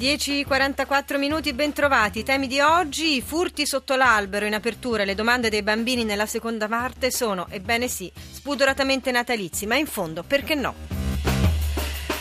[0.00, 2.20] 10.44 minuti, bentrovati.
[2.20, 6.24] I temi di oggi, i furti sotto l'albero in apertura, le domande dei bambini nella
[6.24, 10.74] seconda parte sono, ebbene sì, spudoratamente natalizi, ma in fondo perché no?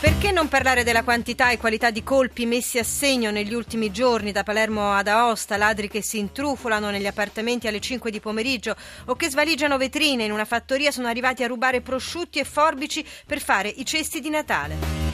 [0.02, 4.34] Perché non parlare della quantità e qualità di colpi messi a segno negli ultimi giorni
[4.34, 9.16] da Palermo ad Aosta, ladri che si intrufolano negli appartamenti alle 5 di pomeriggio o
[9.16, 13.70] che svaligiano vetrine in una fattoria sono arrivati a rubare prosciutti e forbici per fare
[13.70, 15.09] i cesti di Natale?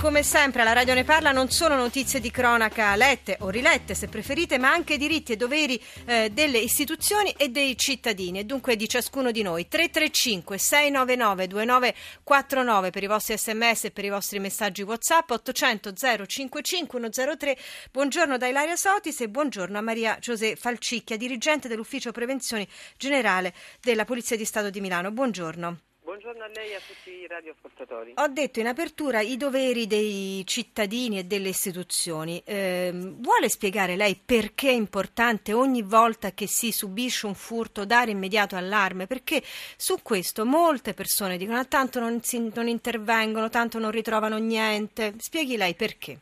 [0.00, 4.08] Come sempre alla Radio Ne Parla non solo notizie di cronaca lette o rilette se
[4.08, 8.88] preferite, ma anche diritti e doveri eh, delle istituzioni e dei cittadini e dunque di
[8.88, 9.68] ciascuno di noi.
[9.68, 17.10] 335 699 2949 per i vostri sms e per i vostri messaggi WhatsApp 800 055
[17.10, 17.58] 103.
[17.92, 24.06] Buongiorno da Ilaria Sotis e buongiorno a Maria Giuseppe Falcicchia, dirigente dell'Ufficio Prevenzione Generale della
[24.06, 25.10] Polizia di Stato di Milano.
[25.10, 25.89] Buongiorno.
[26.30, 28.12] Buongiorno a lei e a tutti i radioascoltatori.
[28.14, 32.40] Ho detto in apertura i doveri dei cittadini e delle istituzioni.
[32.44, 38.12] Eh, vuole spiegare lei perché è importante ogni volta che si subisce un furto dare
[38.12, 39.08] immediato allarme?
[39.08, 39.42] Perché
[39.76, 45.14] su questo molte persone dicono ah, tanto non, si, non intervengono, tanto non ritrovano niente.
[45.18, 46.20] Spieghi lei perché.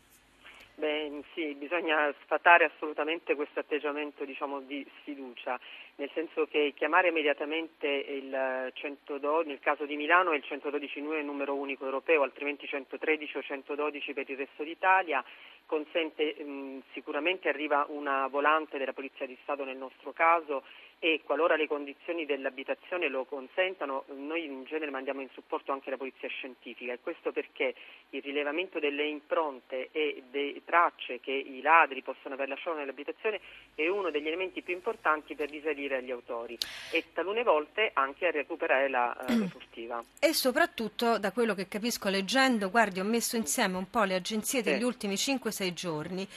[1.32, 5.58] Sì, bisogna sfatare assolutamente questo atteggiamento diciamo, di sfiducia,
[5.96, 11.18] nel senso che chiamare immediatamente il 112, nel caso di Milano è il 112 è
[11.18, 15.24] il numero unico europeo, altrimenti 113 o 112 per il resto d'Italia,
[15.66, 20.64] consente mh, sicuramente arriva una volante della Polizia di Stato nel nostro caso
[21.00, 25.96] e qualora le condizioni dell'abitazione lo consentano, noi in genere mandiamo in supporto anche la
[25.96, 27.74] polizia scientifica e questo perché
[28.10, 33.40] il rilevamento delle impronte e delle tracce che i ladri possono aver lasciato nell'abitazione
[33.76, 36.58] è uno degli elementi più importanti per risalire agli autori
[36.90, 40.02] e talune volte anche a recuperare la uh, furtiva.
[40.18, 44.62] E soprattutto, da quello che capisco leggendo, guardi, ho messo insieme un po' le agenzie
[44.62, 44.84] degli sì.
[44.84, 46.28] ultimi 5-6 giorni,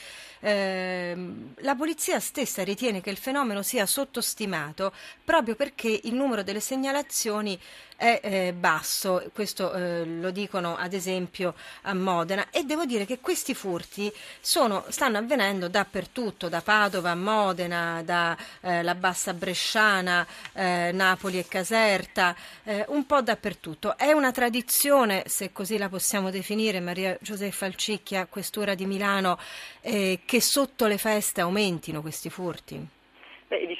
[0.42, 1.16] eh,
[1.58, 4.92] la polizia stessa ritiene che il fenomeno sia sottostimato stimato
[5.24, 7.58] proprio perché il numero delle segnalazioni
[7.96, 11.54] è eh, basso, questo eh, lo dicono ad esempio
[11.84, 17.16] a Modena e devo dire che questi furti sono, stanno avvenendo dappertutto, da Padova a
[17.16, 23.96] Modena, dalla eh, Bassa Bresciana, eh, Napoli e Caserta, eh, un po' dappertutto.
[23.96, 29.38] È una tradizione, se così la possiamo definire, Maria Giuseppa Alcicchia, questura di Milano,
[29.82, 33.00] eh, che sotto le feste aumentino questi furti?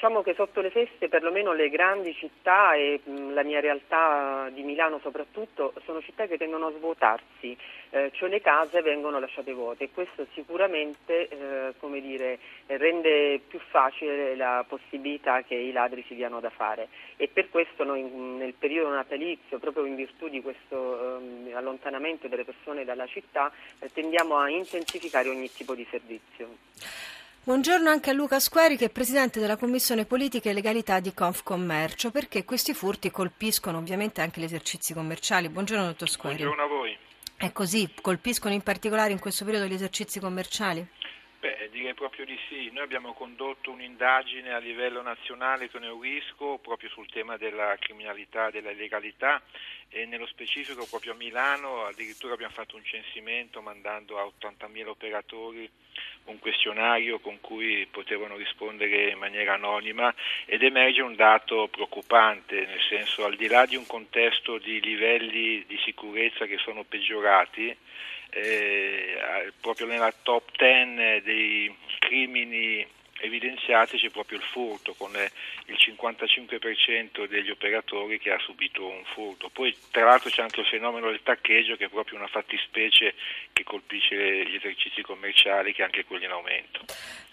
[0.02, 4.64] Diciamo che sotto le feste perlomeno le grandi città e mh, la mia realtà di
[4.64, 7.56] Milano soprattutto sono città che tendono a svuotarsi,
[7.90, 14.34] eh, cioè le case vengono lasciate vuote e questo sicuramente eh, dire, rende più facile
[14.34, 18.92] la possibilità che i ladri si diano da fare e per questo noi nel periodo
[18.92, 23.52] natalizio, proprio in virtù di questo eh, allontanamento delle persone dalla città,
[23.92, 27.01] tendiamo a intensificare ogni tipo di servizio.
[27.44, 32.12] Buongiorno anche a Luca Squeri che è presidente della Commissione Politica e Legalità di Confcommercio
[32.12, 35.48] perché questi furti colpiscono ovviamente anche gli esercizi commerciali.
[35.48, 36.44] Buongiorno dottor Squeri.
[36.44, 36.96] Buongiorno a voi.
[37.36, 37.92] È così?
[38.00, 40.86] Colpiscono in particolare in questo periodo gli esercizi commerciali?
[41.42, 42.70] Beh, direi proprio di sì.
[42.72, 48.52] Noi abbiamo condotto un'indagine a livello nazionale con Eurisco proprio sul tema della criminalità e
[48.52, 49.42] della illegalità
[49.88, 55.68] e nello specifico proprio a Milano addirittura abbiamo fatto un censimento mandando a 80.000 operatori
[56.26, 60.14] un questionario con cui potevano rispondere in maniera anonima
[60.44, 65.64] ed emerge un dato preoccupante, nel senso al di là di un contesto di livelli
[65.66, 67.76] di sicurezza che sono peggiorati,
[68.34, 72.86] eh, proprio nella top 10 dei crimini
[73.22, 79.48] evidenziati c'è proprio il furto, con il 55% degli operatori che ha subito un furto.
[79.48, 83.14] Poi tra l'altro c'è anche il fenomeno del taccheggio che è proprio una fattispecie
[83.52, 86.84] che colpisce gli esercizi commerciali, che anche quelli in aumento.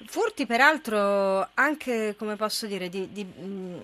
[0.06, 3.26] Furti peraltro anche, come posso dire, di, di,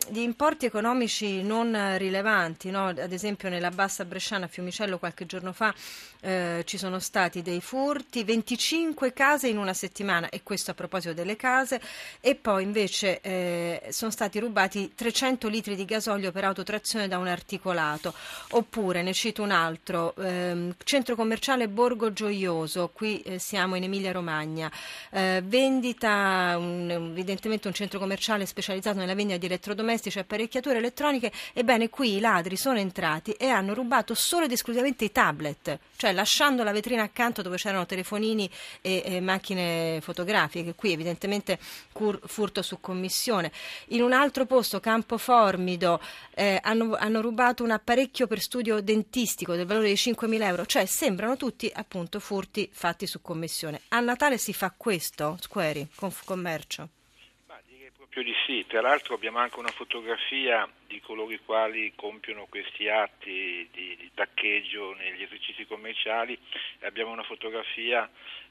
[0.09, 2.87] di importi economici non rilevanti, no?
[2.87, 5.73] ad esempio nella Bassa Bresciana a Fiumicello qualche giorno fa
[6.21, 11.13] eh, ci sono stati dei furti, 25 case in una settimana e questo a proposito
[11.13, 11.79] delle case,
[12.19, 17.27] e poi invece eh, sono stati rubati 300 litri di gasolio per autotrazione da un
[17.27, 18.13] articolato.
[18.51, 24.11] Oppure, ne cito un altro, ehm, centro commerciale Borgo Gioioso, qui eh, siamo in Emilia
[24.11, 24.71] Romagna,
[25.11, 31.31] eh, vendita, un, evidentemente un centro commerciale specializzato nella vendita di elettrodomestici e apparecchiature elettroniche,
[31.53, 36.11] ebbene qui i ladri sono entrati e hanno rubato solo ed esclusivamente i tablet, cioè
[36.11, 38.49] lasciando la vetrina accanto dove c'erano telefonini
[38.81, 41.59] e, e macchine fotografiche, qui evidentemente
[41.91, 43.51] cur, furto su commissione.
[43.89, 45.99] In un altro posto, Campo Formido,
[46.33, 50.85] eh, hanno, hanno, rubato un apparecchio per studio dentistico del valore di 5.000 euro, cioè
[50.85, 53.81] sembrano tutti appunto furti fatti su commissione.
[53.89, 56.89] A Natale si fa questo, Squeri, Confcommercio?
[58.05, 62.87] Proprio di sì, tra l'altro abbiamo anche una fotografia di coloro i quali compiono questi
[62.87, 66.37] atti di, di taccheggio negli esercizi commerciali,
[66.81, 68.07] abbiamo una fotografia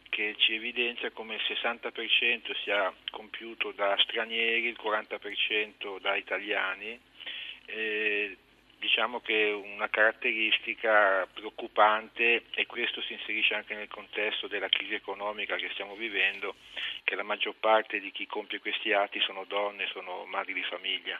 [0.09, 6.99] che ci evidenzia come il 60% sia compiuto da stranieri, il 40% da italiani.
[7.67, 8.37] Eh,
[8.85, 15.57] diciamo che una caratteristica preoccupante e questo si inserisce anche nel contesto della crisi economica
[15.57, 16.55] che stiamo vivendo,
[17.03, 21.19] che la maggior parte di chi compie questi atti sono donne, sono madri di famiglia.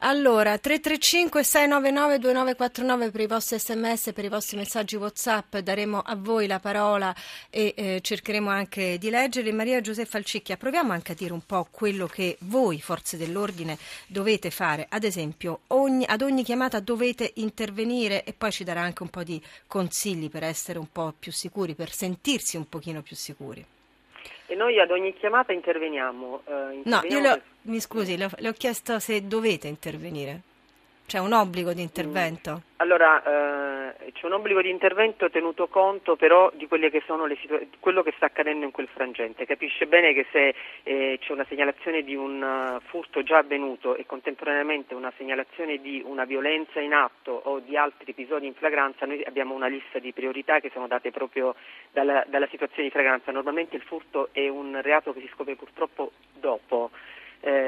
[0.00, 6.14] Allora, 335 699 2949 per i vostri sms, per i vostri messaggi WhatsApp, daremo a
[6.16, 7.14] voi la parola
[7.48, 9.52] e eh, cercheremo anche di leggerli.
[9.52, 14.50] Maria Giuseppa Alcicchia, proviamo anche a dire un po' quello che voi, forze dell'ordine, dovete
[14.50, 14.86] fare.
[14.90, 19.22] Ad esempio, ogni, ad ogni chiamata dovete intervenire e poi ci darà anche un po'
[19.22, 23.64] di consigli per essere un po' più sicuri, per sentirsi un pochino più sicuri.
[24.46, 26.42] E noi ad ogni chiamata interveniamo.
[26.44, 29.68] Eh, interveniamo no, io le ho, mi scusi, le ho, le ho chiesto se dovete
[29.68, 30.40] intervenire.
[31.06, 32.52] C'è un obbligo di intervento?
[32.52, 32.74] Mm.
[32.76, 33.75] Allora, eh,
[34.12, 37.02] c'è un obbligo di intervento tenuto conto però di che
[37.40, 39.46] situ- quello che sta accadendo in quel frangente.
[39.46, 44.06] Capisce bene che se eh, c'è una segnalazione di un uh, furto già avvenuto e
[44.06, 49.22] contemporaneamente una segnalazione di una violenza in atto o di altri episodi in flagranza, noi
[49.24, 51.54] abbiamo una lista di priorità che sono date proprio
[51.92, 53.32] dalla, dalla situazione di flagranza.
[53.32, 56.90] Normalmente il furto è un reato che si scopre purtroppo dopo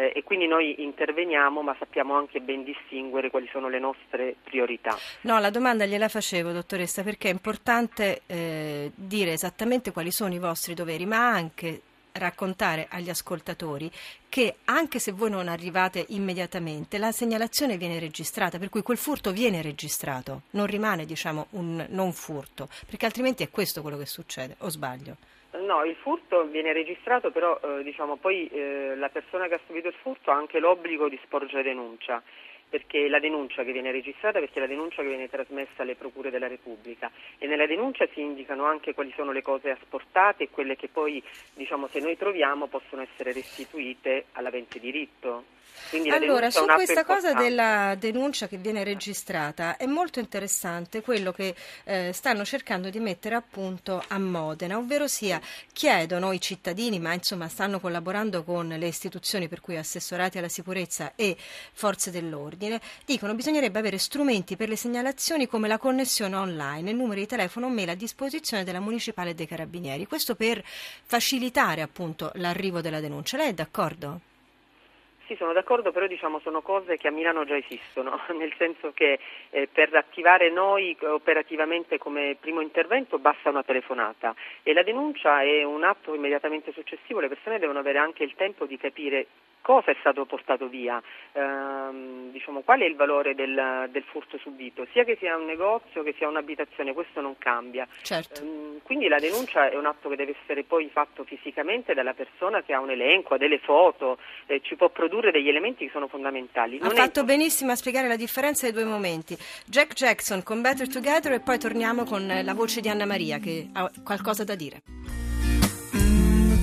[0.08, 4.96] eh, e quindi noi interveniamo ma sappiamo anche ben distinguere quali sono le nostre priorità.
[5.22, 10.38] No, la domanda gliela facevo dottoressa perché è importante eh, dire esattamente quali sono i
[10.38, 11.82] vostri doveri ma anche
[12.12, 13.90] raccontare agli ascoltatori
[14.28, 19.30] che anche se voi non arrivate immediatamente la segnalazione viene registrata, per cui quel furto
[19.30, 24.56] viene registrato, non rimane diciamo un non furto, perché altrimenti è questo quello che succede,
[24.58, 25.16] o sbaglio?
[25.50, 29.88] No, il furto viene registrato, però eh, diciamo, poi eh, la persona che ha subito
[29.88, 32.22] il furto ha anche l'obbligo di sporgere denuncia
[32.68, 36.30] perché la denuncia che viene registrata, perché è la denuncia che viene trasmessa alle procure
[36.30, 40.76] della Repubblica e nella denuncia si indicano anche quali sono le cose asportate e quelle
[40.76, 41.22] che poi,
[41.54, 45.56] diciamo, se noi troviamo possono essere restituite all'avente diritto.
[45.90, 51.54] Quindi allora, su questa cosa della denuncia che viene registrata è molto interessante quello che
[51.84, 55.40] eh, stanno cercando di mettere a punto a Modena, ovvero sia
[55.72, 61.12] chiedono i cittadini, ma insomma stanno collaborando con le istituzioni per cui assessorati alla sicurezza
[61.14, 66.90] e forze dell'ordine ordine, dicono bisognerebbe avere strumenti per le segnalazioni come la connessione online,
[66.90, 70.06] il numero di telefono o mail a disposizione della municipale dei carabinieri.
[70.06, 73.36] Questo per facilitare appunto l'arrivo della denuncia.
[73.36, 74.20] Lei è d'accordo?
[75.26, 79.20] Sì, sono d'accordo, però diciamo sono cose che a Milano già esistono, nel senso che
[79.50, 85.62] eh, per attivare noi operativamente come primo intervento basta una telefonata e la denuncia è
[85.64, 89.26] un atto immediatamente successivo, le persone devono avere anche il tempo di capire
[89.60, 91.00] cosa è stato portato via,
[91.32, 96.02] ehm, diciamo, qual è il valore del, del, furto subito, sia che sia un negozio
[96.02, 97.86] che sia un'abitazione, questo non cambia.
[98.02, 98.42] Certo.
[98.42, 102.62] Ehm, quindi la denuncia è un atto che deve essere poi fatto fisicamente dalla persona
[102.62, 106.08] che ha un elenco, ha delle foto, eh, ci può produrre degli elementi che sono
[106.08, 106.78] fondamentali.
[106.78, 107.24] Non ha fatto è...
[107.24, 109.36] benissimo a spiegare la differenza dei due momenti.
[109.66, 113.68] Jack Jackson con Better Together e poi torniamo con la voce di Anna Maria che
[113.72, 114.82] ha qualcosa da dire.
[115.96, 116.62] Mm,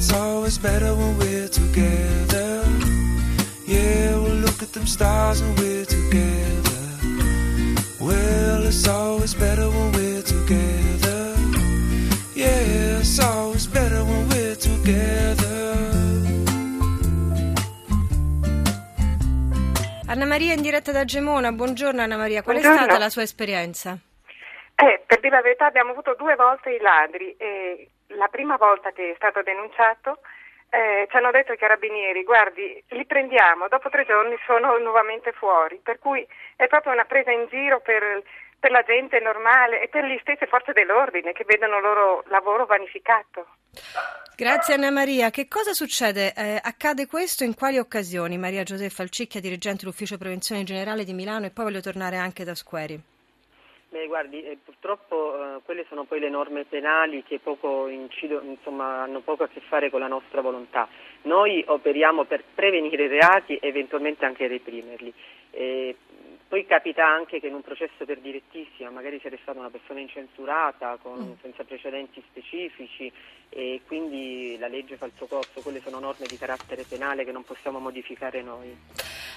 [3.68, 6.78] Yeah, we'll look at them stars and we're together.
[8.00, 11.34] Well, it's always better when we're together.
[12.36, 15.74] Yeah, it's always better when we're together.
[20.08, 22.82] Anna Maria in diretta da Gemona, buongiorno Anna Maria, qual buongiorno.
[22.82, 23.98] è stata la sua esperienza?
[24.76, 28.92] Eh, per dire la verità abbiamo avuto due volte i ladri e la prima volta
[28.92, 30.20] che è stato denunciato
[30.76, 35.80] eh, ci hanno detto i carabinieri, guardi, li prendiamo, dopo tre giorni sono nuovamente fuori,
[35.82, 36.26] per cui
[36.58, 38.22] è proprio una presa in giro per,
[38.60, 42.66] per la gente normale e per le stesse forze dell'ordine che vedono il loro lavoro
[42.66, 43.48] vanificato.
[44.36, 45.30] Grazie Anna Maria.
[45.30, 46.34] Che cosa succede?
[46.36, 48.38] Eh, accade questo in quali occasioni?
[48.38, 52.54] Maria Giuseppa Alcicchia, dirigente dell'Ufficio Prevenzione Generale di Milano e poi voglio tornare anche da
[52.54, 53.15] Squeri.
[53.96, 59.04] Beh, guardi, eh, purtroppo eh, quelle sono poi le norme penali che poco incidono, insomma,
[59.04, 60.90] hanno poco a che fare con la nostra volontà.
[61.22, 65.14] Noi operiamo per prevenire i reati e eventualmente anche reprimerli.
[65.52, 65.96] Eh,
[66.46, 70.98] poi capita anche che in un processo per direttissima magari sia stata una persona incensurata
[71.02, 71.42] con, mm.
[71.42, 73.10] senza precedenti specifici
[73.48, 77.32] e quindi la legge fa il suo corso, quelle sono norme di carattere penale che
[77.32, 78.76] non possiamo modificare noi.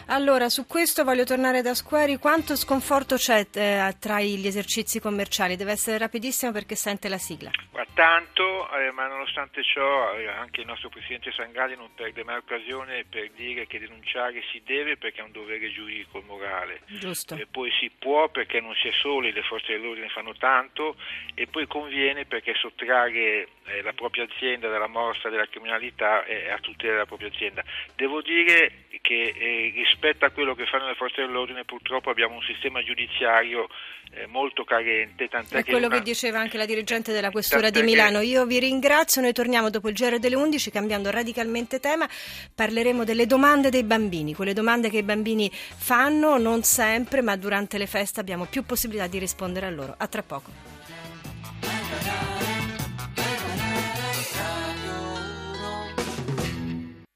[0.07, 2.17] Allora, su questo voglio tornare da Squari.
[2.17, 5.57] Quanto sconforto c'è eh, tra gli esercizi commerciali?
[5.57, 7.51] Deve essere rapidissimo perché sente la sigla.
[7.73, 12.37] Ma tanto, eh, ma nonostante ciò, eh, anche il nostro Presidente Sangali non perde mai
[12.37, 16.81] occasione per dire che denunciare si deve perché è un dovere giuridico e morale.
[16.87, 17.35] Giusto.
[17.35, 20.97] E poi si può perché non si è soli, le forze dell'ordine fanno tanto
[21.35, 26.59] e poi conviene perché sottrarre eh, la propria azienda dalla morsa della criminalità è a
[26.59, 27.63] tutela della propria azienda.
[27.95, 32.43] Devo dire che eh, rispetto a quello che fanno le forze dell'ordine purtroppo abbiamo un
[32.43, 33.69] sistema giudiziario
[34.13, 35.29] eh, molto carente.
[35.29, 35.97] Tant'è è quello una...
[35.97, 38.21] che diceva anche la dirigente della Questura di Milano.
[38.21, 42.09] Io vi ringrazio, noi torniamo dopo il GR delle 11 cambiando radicalmente tema,
[42.55, 47.79] parleremo delle domande dei bambini, quelle domande che i bambini fanno non sempre ma durante
[47.79, 49.95] le feste abbiamo più possibilità di rispondere a loro.
[49.97, 50.68] A tra poco.